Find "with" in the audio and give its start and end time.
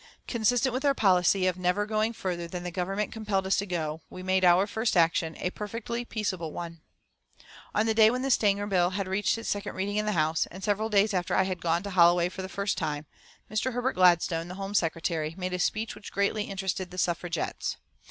0.73-0.83